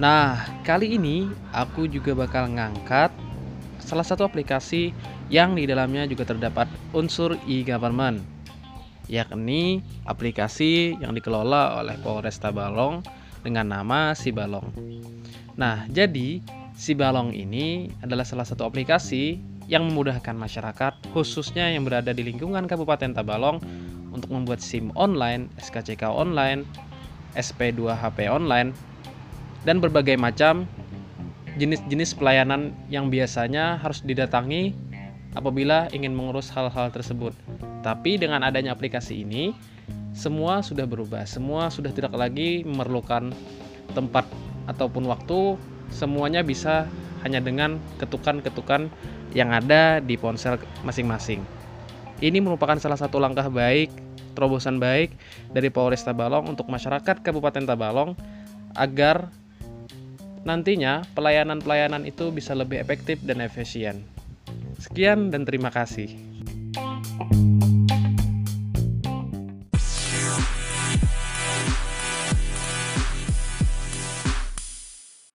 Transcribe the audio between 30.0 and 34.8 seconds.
macam jenis-jenis pelayanan yang biasanya harus didatangi